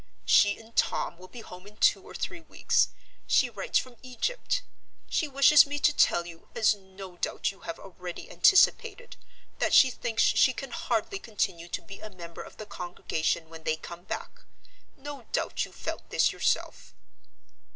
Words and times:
She 0.25 0.57
and 0.57 0.75
Tom 0.75 1.15
will 1.19 1.27
be 1.27 1.41
home 1.41 1.67
in 1.67 1.77
two 1.77 2.01
or 2.01 2.15
three 2.15 2.41
weeks. 2.41 2.87
She 3.27 3.51
writes 3.51 3.77
from 3.77 3.97
Egypt. 4.01 4.63
She 5.07 5.27
wishes 5.27 5.67
me 5.67 5.77
to 5.77 5.93
tell 5.95 6.25
you, 6.25 6.47
as 6.55 6.73
no 6.73 7.17
doubt 7.17 7.51
you 7.51 7.59
have 7.59 7.77
already 7.77 8.27
anticipated, 8.31 9.15
that 9.59 9.75
she 9.75 9.91
thinks 9.91 10.23
she 10.23 10.53
can 10.53 10.71
hardly 10.71 11.19
continue 11.19 11.67
to 11.67 11.83
be 11.83 11.99
a 11.99 12.09
member 12.09 12.41
of 12.41 12.57
the 12.57 12.65
congregation 12.65 13.47
when 13.47 13.61
they 13.63 13.75
come 13.75 14.05
back. 14.05 14.41
No 14.97 15.27
doubt 15.31 15.65
you 15.65 15.71
felt 15.71 16.09
this 16.09 16.31
yourself?" 16.31 16.95